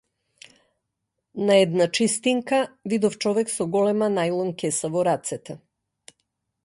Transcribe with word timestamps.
На 1.35 1.57
една 1.57 1.91
чистинка, 1.97 2.59
видов 2.93 3.19
човек 3.25 3.53
со 3.57 3.69
голема 3.77 4.09
најлон 4.17 4.53
кеса 4.65 4.93
во 4.97 5.05
рацете. 5.11 5.61